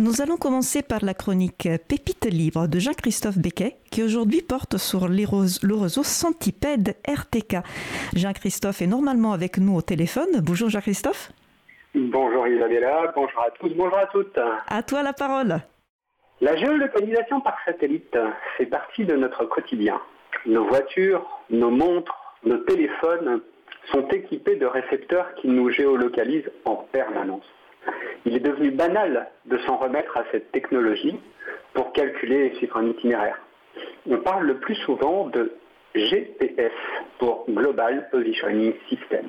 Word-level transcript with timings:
Nous 0.00 0.22
allons 0.22 0.38
commencer 0.38 0.80
par 0.80 1.04
la 1.04 1.12
chronique 1.12 1.68
Pépite 1.86 2.24
libre 2.24 2.66
de 2.68 2.78
Jean-Christophe 2.78 3.36
Becquet, 3.36 3.76
qui 3.90 4.02
aujourd'hui 4.02 4.40
porte 4.40 4.78
sur 4.78 5.08
le 5.08 5.74
réseau 5.74 6.02
Centipède 6.02 6.96
RTK. 7.06 7.58
Jean-Christophe 8.16 8.80
est 8.80 8.86
normalement 8.86 9.34
avec 9.34 9.58
nous 9.58 9.76
au 9.76 9.82
téléphone. 9.82 10.40
Bonjour 10.42 10.70
Jean-Christophe. 10.70 11.32
Bonjour 11.94 12.48
Isabella, 12.48 13.12
bonjour 13.14 13.42
à 13.42 13.50
tous, 13.50 13.68
bonjour 13.76 13.98
à 13.98 14.06
toutes. 14.06 14.40
À 14.68 14.82
toi 14.82 15.02
la 15.02 15.12
parole. 15.12 15.60
La 16.40 16.56
géolocalisation 16.56 17.42
par 17.42 17.58
satellite 17.66 18.16
fait 18.56 18.64
partie 18.64 19.04
de 19.04 19.16
notre 19.16 19.44
quotidien. 19.44 20.00
Nos 20.46 20.64
voitures, 20.64 21.28
nos 21.50 21.70
montres, 21.70 22.38
nos 22.44 22.56
téléphones 22.56 23.42
sont 23.92 24.08
équipés 24.08 24.56
de 24.56 24.64
récepteurs 24.64 25.34
qui 25.34 25.48
nous 25.48 25.68
géolocalisent 25.68 26.50
en 26.64 26.76
permanence. 26.90 27.44
Il 28.26 28.36
est 28.36 28.40
devenu 28.40 28.70
banal 28.70 29.28
de 29.46 29.58
s'en 29.58 29.76
remettre 29.76 30.16
à 30.16 30.24
cette 30.30 30.52
technologie 30.52 31.18
pour 31.74 31.92
calculer 31.92 32.46
et 32.46 32.54
suivre 32.56 32.76
un 32.76 32.86
itinéraire. 32.86 33.38
On 34.08 34.18
parle 34.18 34.46
le 34.46 34.58
plus 34.58 34.74
souvent 34.76 35.28
de 35.28 35.52
GPS 35.94 36.72
pour 37.18 37.44
Global 37.48 38.08
Positioning 38.10 38.74
System. 38.88 39.26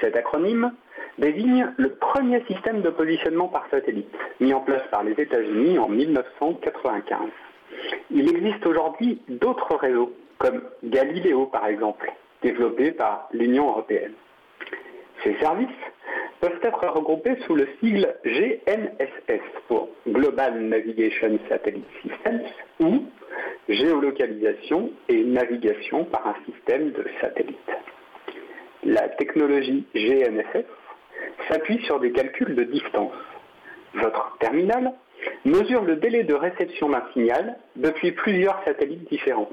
Cet 0.00 0.16
acronyme 0.16 0.72
désigne 1.18 1.72
le 1.76 1.90
premier 1.94 2.44
système 2.46 2.82
de 2.82 2.90
positionnement 2.90 3.48
par 3.48 3.66
satellite, 3.70 4.08
mis 4.40 4.52
en 4.52 4.60
place 4.60 4.82
par 4.90 5.04
les 5.04 5.12
États-Unis 5.12 5.78
en 5.78 5.88
1995. 5.88 7.18
Il 8.10 8.28
existe 8.28 8.66
aujourd'hui 8.66 9.20
d'autres 9.28 9.76
réseaux, 9.76 10.12
comme 10.38 10.62
Galileo 10.82 11.46
par 11.46 11.66
exemple, 11.66 12.12
développés 12.42 12.92
par 12.92 13.28
l'Union 13.32 13.68
européenne. 13.68 14.12
Ces 15.22 15.34
services 15.36 15.68
peuvent 16.44 16.60
être 16.62 16.86
regroupés 16.88 17.36
sous 17.46 17.54
le 17.54 17.66
sigle 17.80 18.06
GNSS 18.22 19.40
pour 19.66 19.88
Global 20.06 20.60
Navigation 20.60 21.38
Satellite 21.48 21.86
Systems 22.02 22.42
ou 22.80 23.06
géolocalisation 23.66 24.90
et 25.08 25.24
navigation 25.24 26.04
par 26.04 26.26
un 26.26 26.34
système 26.44 26.90
de 26.90 27.06
satellites. 27.18 27.56
La 28.84 29.08
technologie 29.08 29.86
GNSS 29.94 30.66
s'appuie 31.48 31.82
sur 31.86 31.98
des 32.00 32.12
calculs 32.12 32.54
de 32.54 32.64
distance. 32.64 33.14
Votre 33.94 34.36
terminal 34.38 34.92
mesure 35.46 35.82
le 35.82 35.96
délai 35.96 36.24
de 36.24 36.34
réception 36.34 36.90
d'un 36.90 37.04
signal 37.14 37.56
depuis 37.76 38.12
plusieurs 38.12 38.62
satellites 38.66 39.08
différents 39.08 39.48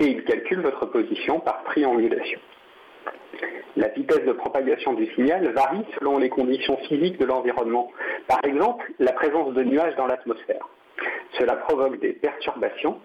et 0.00 0.06
il 0.06 0.24
calcule 0.24 0.60
votre 0.60 0.86
position 0.86 1.38
par 1.38 1.62
triangulation. 1.62 2.40
La 3.76 3.88
vitesse 3.88 4.24
de 4.24 4.32
propagation 4.32 4.92
du 4.94 5.06
signal 5.14 5.48
varie 5.52 5.84
selon 5.98 6.18
les 6.18 6.28
conditions 6.28 6.76
physiques 6.88 7.18
de 7.18 7.24
l'environnement. 7.24 7.90
Par 8.28 8.38
exemple, 8.44 8.92
la 9.00 9.12
présence 9.12 9.52
de 9.52 9.64
nuages 9.64 9.96
dans 9.96 10.06
l'atmosphère. 10.06 10.68
Cela 11.38 11.56
provoque 11.56 11.98
des 11.98 12.12
perturbations 12.12 13.00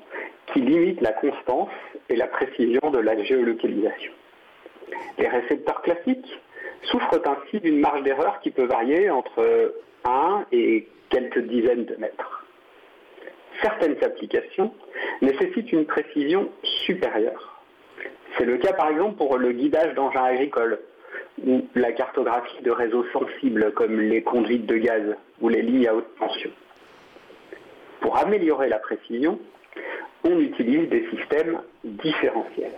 qui 0.53 0.61
limitent 0.61 1.02
la 1.02 1.14
constance 1.14 1.70
et 2.09 2.16
la 2.16 2.28
précision 2.28 2.92
de 2.92 3.00
la 3.00 3.22
géolocalisation. 3.23 4.11
Les 5.17 5.28
récepteurs 5.28 5.81
classiques 5.81 6.39
souffrent 6.83 7.20
ainsi 7.26 7.59
d'une 7.59 7.80
marge 7.80 8.04
d'erreur 8.04 8.39
qui 8.42 8.52
peut 8.52 8.66
varier 8.66 9.09
entre 9.09 9.73
1 10.06 10.45
et 10.52 10.88
quelques 11.09 11.39
dizaines 11.39 11.86
de 11.86 11.95
mètres. 11.95 12.45
Certaines 13.61 13.98
applications 14.04 14.73
nécessitent 15.22 15.72
une 15.72 15.86
précision 15.86 16.50
supérieure. 16.86 17.59
C'est 18.38 18.45
le 18.45 18.58
cas 18.58 18.73
par 18.73 18.89
exemple 18.89 19.17
pour 19.17 19.38
le 19.38 19.52
guidage 19.52 19.94
d'engins 19.95 20.23
agricoles 20.23 20.80
ou 21.45 21.67
la 21.75 21.92
cartographie 21.92 22.61
de 22.64 22.72
réseaux 22.72 23.05
sensibles 23.11 23.72
comme 23.73 24.00
les 24.00 24.22
conduites 24.22 24.66
de 24.66 24.78
gaz 24.78 25.16
ou 25.42 25.50
les 25.50 25.61
lignes 25.61 25.88
à 25.88 25.95
haute 25.95 26.16
tension. 26.17 26.52
Pour 28.02 28.17
améliorer 28.17 28.70
la 28.70 28.80
précision, 28.80 29.39
on 30.23 30.39
utilise 30.39 30.89
des 30.89 31.08
systèmes 31.09 31.61
différentiels. 31.83 32.77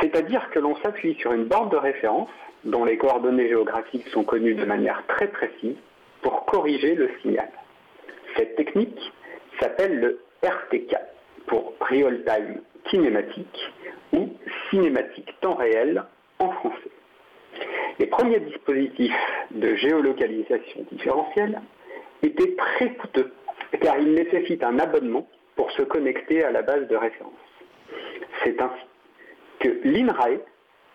C'est-à-dire 0.00 0.48
que 0.50 0.58
l'on 0.58 0.76
s'appuie 0.76 1.14
sur 1.14 1.32
une 1.32 1.44
borne 1.44 1.70
de 1.70 1.76
référence 1.76 2.30
dont 2.64 2.84
les 2.84 2.96
coordonnées 2.96 3.48
géographiques 3.48 4.08
sont 4.08 4.24
connues 4.24 4.54
de 4.54 4.64
manière 4.64 5.02
très 5.06 5.28
précise 5.28 5.76
pour 6.22 6.44
corriger 6.46 6.94
le 6.94 7.10
signal. 7.20 7.48
Cette 8.36 8.56
technique 8.56 9.12
s'appelle 9.60 10.00
le 10.00 10.20
RTK 10.42 10.96
pour 11.46 11.74
Real 11.80 12.24
Time 12.24 12.60
Kinématique 12.84 13.72
ou 13.86 13.93
cinématique 14.74 15.32
temps 15.40 15.54
réel 15.54 16.02
en 16.40 16.50
français. 16.50 16.90
Les 18.00 18.06
premiers 18.06 18.40
dispositifs 18.40 19.14
de 19.52 19.76
géolocalisation 19.76 20.84
différentielle 20.90 21.60
étaient 22.22 22.56
très 22.56 22.92
coûteux 22.94 23.32
car 23.80 23.98
ils 23.98 24.14
nécessitent 24.14 24.64
un 24.64 24.78
abonnement 24.80 25.28
pour 25.54 25.70
se 25.72 25.82
connecter 25.82 26.42
à 26.42 26.50
la 26.50 26.62
base 26.62 26.88
de 26.88 26.96
référence. 26.96 27.32
C'est 28.42 28.60
ainsi 28.60 28.84
que 29.60 29.68
l'INRAE, 29.84 30.40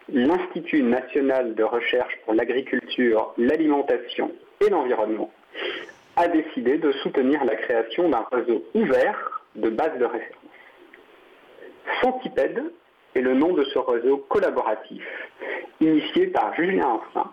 l'Institut 0.09 0.83
national 0.83 1.55
de 1.55 1.63
recherche 1.63 2.17
pour 2.25 2.33
l'agriculture, 2.33 3.33
l'alimentation 3.37 4.31
et 4.59 4.69
l'environnement, 4.69 5.31
a 6.17 6.27
décidé 6.27 6.77
de 6.77 6.91
soutenir 7.03 7.45
la 7.45 7.55
création 7.55 8.09
d'un 8.09 8.25
réseau 8.29 8.65
ouvert 8.73 9.41
de 9.55 9.69
bases 9.69 9.97
de 9.97 10.05
référence. 10.05 10.35
Centipède 12.01 12.71
est 13.15 13.21
le 13.21 13.33
nom 13.33 13.53
de 13.53 13.63
ce 13.65 13.79
réseau 13.79 14.17
collaboratif, 14.29 15.03
initié 15.79 16.27
par 16.27 16.53
Julien 16.55 16.87
Enfin 16.87 17.31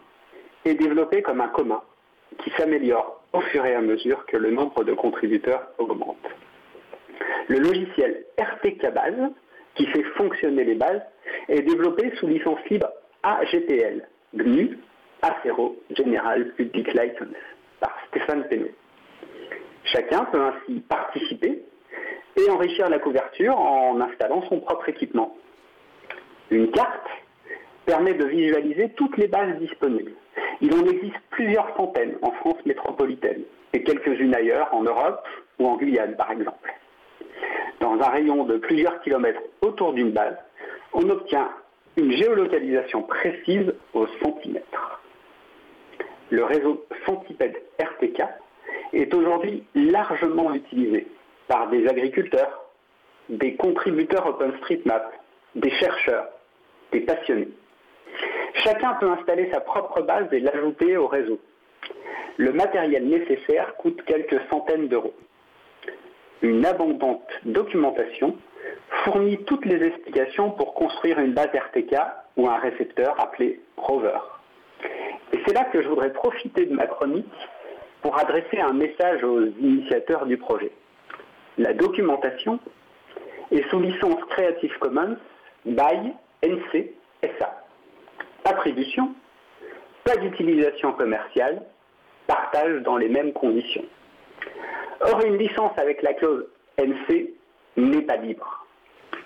et 0.65 0.75
développé 0.75 1.23
comme 1.23 1.41
un 1.41 1.49
commun 1.49 1.83
qui 2.39 2.51
s'améliore 2.51 3.23
au 3.33 3.41
fur 3.41 3.65
et 3.65 3.75
à 3.75 3.81
mesure 3.81 4.27
que 4.27 4.37
le 4.37 4.51
nombre 4.51 4.85
de 4.85 4.93
contributeurs 4.93 5.69
augmente. 5.79 6.17
Le 7.49 7.59
logiciel 7.59 8.25
RTK 8.39 8.93
Base, 8.93 9.31
qui 9.75 9.87
fait 9.87 10.03
fonctionner 10.17 10.65
les 10.65 10.75
bases, 10.75 11.03
est 11.49 11.63
développé 11.63 12.13
sous 12.17 12.27
licence 12.27 12.59
libre 12.69 12.89
AGPL, 13.23 14.07
GNU, 14.35 14.79
Acero 15.23 15.77
General 15.91 16.53
Public 16.55 16.89
License, 16.89 17.37
par 17.81 17.97
Stéphane 18.09 18.49
Penaud. 18.49 18.71
Chacun 19.85 20.25
peut 20.25 20.41
ainsi 20.41 20.81
participer 20.81 21.63
et 22.37 22.51
enrichir 22.51 22.89
la 22.89 22.99
couverture 22.99 23.57
en 23.59 24.01
installant 24.01 24.43
son 24.49 24.61
propre 24.61 24.89
équipement. 24.89 25.37
Une 26.51 26.71
carte 26.71 27.09
permet 27.87 28.15
de 28.15 28.25
visualiser 28.25 28.91
toutes 28.91 29.17
les 29.17 29.27
bases 29.27 29.59
disponibles. 29.59 30.13
Il 30.61 30.73
en 30.75 30.85
existe 30.87 31.19
plusieurs 31.31 31.77
centaines 31.77 32.17
en 32.23 32.31
France 32.33 32.65
métropolitaine 32.65 33.43
et 33.73 33.83
quelques-unes 33.83 34.35
ailleurs 34.35 34.73
en 34.73 34.83
Europe 34.83 35.27
ou 35.59 35.67
en 35.67 35.77
Guyane 35.77 36.17
par 36.17 36.31
exemple. 36.31 36.73
Dans 37.81 37.95
un 37.95 38.09
rayon 38.09 38.45
de 38.45 38.57
plusieurs 38.59 39.01
kilomètres 39.03 39.43
autour 39.61 39.93
d'une 39.93 40.13
base, 40.13 40.37
on 40.93 41.09
obtient 41.11 41.51
une 41.97 42.13
géolocalisation 42.13 43.03
précise 43.03 43.75
au 43.93 44.07
centimètre. 44.23 45.01
Le 46.31 46.45
réseau 46.45 46.87
Centipède 47.07 47.57
RTK 47.81 48.23
est 48.93 49.15
aujourd'hui 49.15 49.65
largement 49.75 50.55
utilisé 50.55 51.07
par 51.49 51.69
des 51.69 51.87
agriculteurs, 51.89 52.65
des 53.29 53.55
contributeurs 53.57 54.27
OpenStreetMap, 54.27 55.13
des 55.55 55.71
chercheurs, 55.71 56.29
passionnés. 57.01 57.49
Chacun 58.55 58.95
peut 58.95 59.09
installer 59.09 59.51
sa 59.53 59.61
propre 59.61 60.03
base 60.03 60.33
et 60.33 60.41
l'ajouter 60.41 60.97
au 60.97 61.07
réseau. 61.07 61.39
Le 62.39 62.53
matériel 62.53 63.07
nécessaire 63.07 63.75
coûte 63.77 64.03
quelques 64.05 64.41
centaines 64.51 64.89
d'euros. 64.89 65.15
Une 66.43 66.65
abondante 66.67 67.29
documentation 67.45 68.37
fournit 69.05 69.39
toutes 69.45 69.65
les 69.65 69.87
explications 69.87 70.51
pour 70.51 70.75
construire 70.75 71.19
une 71.19 71.33
base 71.33 71.49
RTK 71.55 71.97
ou 72.37 72.49
un 72.49 72.59
récepteur 72.59 73.19
appelé 73.21 73.61
Rover. 73.77 74.19
Et 75.33 75.39
c'est 75.47 75.55
là 75.55 75.65
que 75.65 75.83
je 75.83 75.89
voudrais 75.89 76.13
profiter 76.13 76.67
de 76.67 76.75
ma 76.75 76.87
chronique 76.87 77.27
pour 78.03 78.19
adresser 78.19 78.59
un 78.61 78.73
message 78.73 79.25
aux 79.25 79.47
initiateurs 79.61 80.27
du 80.27 80.37
projet. 80.37 80.71
La 81.59 81.73
documentation 81.73 82.59
est 83.51 83.69
sous 83.71 83.81
licence 83.81 84.23
Creative 84.31 84.79
Commons 84.79 85.17
by 85.65 86.13
NC 86.47 86.93
SA. 87.39 87.65
Attribution, 88.45 89.15
pas 90.05 90.17
d'utilisation 90.17 90.93
commerciale, 90.93 91.63
partage 92.27 92.83
dans 92.83 92.97
les 92.97 93.09
mêmes 93.09 93.33
conditions. 93.33 93.85
Or, 95.01 95.21
une 95.25 95.37
licence 95.37 95.77
avec 95.77 96.03
la 96.03 96.15
clause 96.15 96.47
NC 96.79 97.35
n'est 97.77 98.03
pas 98.03 98.17
libre. 98.17 98.65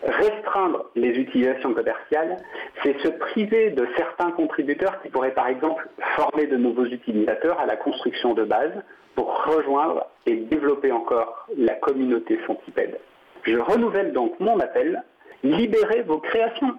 Restreindre 0.03 0.87
les 0.97 1.11
utilisations 1.11 1.75
commerciales, 1.75 2.39
c'est 2.83 2.99
se 3.01 3.09
priver 3.09 3.71
de 3.71 3.87
certains 3.97 4.31
contributeurs 4.31 5.01
qui 5.03 5.11
pourraient 5.11 5.35
par 5.35 5.49
exemple 5.49 5.87
former 6.17 6.47
de 6.47 6.57
nouveaux 6.57 6.87
utilisateurs 6.87 7.61
à 7.61 7.67
la 7.67 7.77
construction 7.77 8.33
de 8.33 8.45
base 8.45 8.73
pour 9.15 9.45
rejoindre 9.45 10.07
et 10.25 10.37
développer 10.37 10.91
encore 10.91 11.47
la 11.57 11.75
communauté 11.75 12.39
centipède. 12.47 12.99
Je 13.43 13.59
renouvelle 13.59 14.13
donc 14.13 14.41
mon 14.41 14.59
appel, 14.61 15.03
libérez 15.43 16.03
vos 16.03 16.19
créations. 16.19 16.77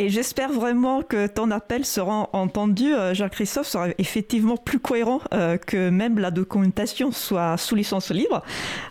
Et 0.00 0.10
j'espère 0.10 0.52
vraiment 0.52 1.02
que 1.02 1.26
ton 1.26 1.50
appel 1.50 1.84
sera 1.84 2.30
entendu. 2.32 2.94
Euh, 2.94 3.14
Jean-Christophe 3.14 3.66
sera 3.66 3.88
effectivement 3.98 4.56
plus 4.56 4.78
cohérent 4.78 5.18
euh, 5.34 5.56
que 5.56 5.90
même 5.90 6.20
la 6.20 6.30
documentation 6.30 7.10
soit 7.10 7.56
sous 7.56 7.74
licence 7.74 8.12
libre. 8.12 8.44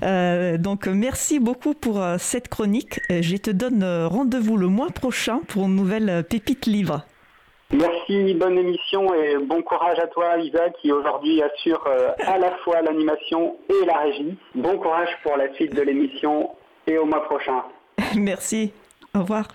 Euh, 0.03 0.57
donc 0.57 0.85
merci 0.85 1.39
beaucoup 1.39 1.73
pour 1.73 2.03
cette 2.17 2.49
chronique. 2.49 2.99
Je 3.09 3.37
te 3.37 3.49
donne 3.51 3.85
rendez-vous 4.05 4.57
le 4.57 4.67
mois 4.67 4.89
prochain 4.89 5.39
pour 5.47 5.63
une 5.63 5.77
nouvelle 5.77 6.25
pépite 6.29 6.65
libre. 6.65 7.03
Merci, 7.71 8.33
bonne 8.33 8.57
émission 8.57 9.13
et 9.13 9.37
bon 9.37 9.61
courage 9.61 9.99
à 9.99 10.07
toi 10.07 10.37
Isa 10.37 10.69
qui 10.81 10.91
aujourd'hui 10.91 11.41
assure 11.41 11.87
à 12.19 12.37
la 12.37 12.51
fois 12.65 12.81
l'animation 12.81 13.55
et 13.69 13.85
la 13.85 13.99
régie. 13.99 14.37
Bon 14.55 14.77
courage 14.77 15.09
pour 15.23 15.37
la 15.37 15.53
suite 15.53 15.73
de 15.73 15.83
l'émission 15.83 16.49
et 16.85 16.97
au 16.97 17.05
mois 17.05 17.23
prochain. 17.23 17.63
Merci, 18.17 18.73
au 19.15 19.19
revoir. 19.19 19.45